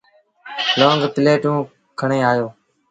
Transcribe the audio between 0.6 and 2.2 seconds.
لونگ پليٽون کڻي